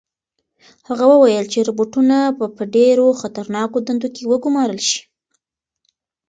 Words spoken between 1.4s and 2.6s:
چې روبوټونه به